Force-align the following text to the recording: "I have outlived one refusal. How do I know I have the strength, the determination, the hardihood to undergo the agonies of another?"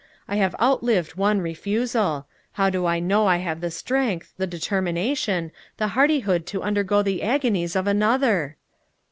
"I 0.27 0.37
have 0.37 0.55
outlived 0.59 1.13
one 1.13 1.41
refusal. 1.41 2.25
How 2.53 2.71
do 2.71 2.87
I 2.87 2.97
know 2.99 3.27
I 3.27 3.37
have 3.37 3.61
the 3.61 3.69
strength, 3.69 4.33
the 4.35 4.47
determination, 4.47 5.51
the 5.77 5.89
hardihood 5.89 6.47
to 6.47 6.63
undergo 6.63 7.03
the 7.03 7.21
agonies 7.21 7.75
of 7.75 7.85
another?" 7.85 8.57